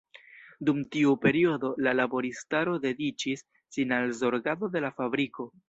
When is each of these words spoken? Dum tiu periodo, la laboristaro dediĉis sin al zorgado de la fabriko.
Dum 0.69 0.79
tiu 0.95 1.11
periodo, 1.25 1.69
la 1.87 1.93
laboristaro 1.99 2.75
dediĉis 2.87 3.47
sin 3.77 3.97
al 3.99 4.11
zorgado 4.23 4.75
de 4.79 4.85
la 4.89 4.95
fabriko. 5.01 5.51